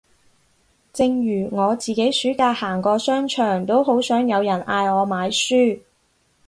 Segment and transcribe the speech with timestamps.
[0.91, 5.79] 正如我自己暑假行過商場都好想有人嗌我買書